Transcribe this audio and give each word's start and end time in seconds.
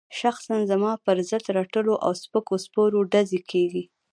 شخصاً 0.21 0.57
زما 0.71 0.91
پر 1.05 1.17
ضد 1.29 1.45
رټلو 1.57 1.93
او 2.05 2.11
سپکو 2.21 2.55
سپور 2.65 2.91
ډزې 3.11 3.39
کېږي. 3.51 3.83